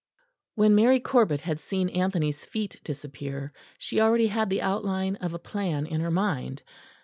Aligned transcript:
When 0.55 0.73
Mary 0.73 0.99
Corbet 0.99 1.41
had 1.41 1.59
seen 1.59 1.87
Anthony's 1.89 2.43
feet 2.43 2.81
disappear, 2.83 3.53
she 3.77 4.01
already 4.01 4.25
had 4.29 4.49
the 4.49 4.63
outline 4.63 5.15
of 5.17 5.35
a 5.35 5.37
plan 5.37 5.85
in 5.85 6.01
her 6.01 6.09
mind. 6.09 6.63